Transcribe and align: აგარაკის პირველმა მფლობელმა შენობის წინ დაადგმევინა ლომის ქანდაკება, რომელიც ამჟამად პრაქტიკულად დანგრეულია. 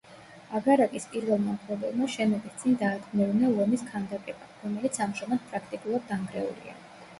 აგარაკის 0.59 1.03
პირველმა 1.11 1.53
მფლობელმა 1.57 2.07
შენობის 2.13 2.55
წინ 2.63 2.79
დაადგმევინა 2.85 3.53
ლომის 3.59 3.85
ქანდაკება, 3.93 4.51
რომელიც 4.65 5.01
ამჟამად 5.09 5.47
პრაქტიკულად 5.55 6.11
დანგრეულია. 6.11 6.79